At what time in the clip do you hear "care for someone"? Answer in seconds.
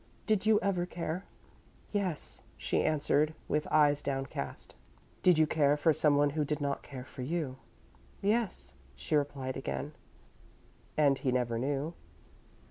5.45-6.31